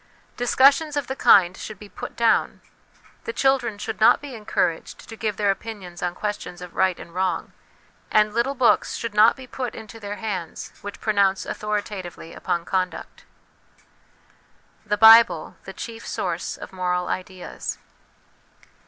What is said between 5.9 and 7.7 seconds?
on questions of right and wrong,